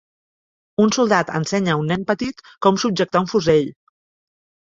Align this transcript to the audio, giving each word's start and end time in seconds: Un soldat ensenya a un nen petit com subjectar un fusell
Un 0.85 0.93
soldat 0.95 1.27
ensenya 1.39 1.75
a 1.75 1.75
un 1.83 1.91
nen 1.93 2.07
petit 2.11 2.43
com 2.67 2.79
subjectar 2.85 3.23
un 3.27 3.31
fusell 3.35 3.69